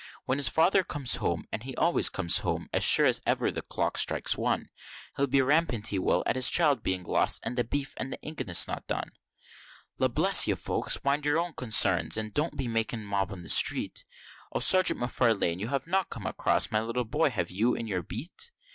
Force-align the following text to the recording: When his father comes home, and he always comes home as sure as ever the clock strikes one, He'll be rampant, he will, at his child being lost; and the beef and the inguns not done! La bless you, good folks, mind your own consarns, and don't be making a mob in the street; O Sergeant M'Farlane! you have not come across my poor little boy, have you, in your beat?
When 0.25 0.39
his 0.39 0.49
father 0.49 0.83
comes 0.83 1.17
home, 1.17 1.45
and 1.51 1.61
he 1.61 1.75
always 1.75 2.09
comes 2.09 2.39
home 2.39 2.67
as 2.73 2.83
sure 2.83 3.05
as 3.05 3.21
ever 3.23 3.51
the 3.51 3.61
clock 3.61 3.99
strikes 3.99 4.35
one, 4.35 4.71
He'll 5.15 5.27
be 5.27 5.43
rampant, 5.43 5.85
he 5.89 5.99
will, 5.99 6.23
at 6.25 6.35
his 6.35 6.49
child 6.49 6.81
being 6.81 7.03
lost; 7.03 7.39
and 7.43 7.55
the 7.55 7.63
beef 7.63 7.93
and 7.97 8.11
the 8.11 8.19
inguns 8.27 8.67
not 8.67 8.87
done! 8.87 9.11
La 9.99 10.07
bless 10.07 10.47
you, 10.47 10.55
good 10.55 10.63
folks, 10.63 10.97
mind 11.03 11.23
your 11.23 11.37
own 11.37 11.53
consarns, 11.53 12.17
and 12.17 12.33
don't 12.33 12.57
be 12.57 12.67
making 12.67 13.01
a 13.01 13.03
mob 13.05 13.29
in 13.31 13.43
the 13.43 13.49
street; 13.49 14.03
O 14.51 14.57
Sergeant 14.57 14.99
M'Farlane! 14.99 15.59
you 15.59 15.67
have 15.67 15.85
not 15.85 16.09
come 16.09 16.25
across 16.25 16.71
my 16.71 16.79
poor 16.79 16.87
little 16.87 17.05
boy, 17.05 17.29
have 17.29 17.51
you, 17.51 17.75
in 17.75 17.85
your 17.85 18.01
beat? 18.01 18.49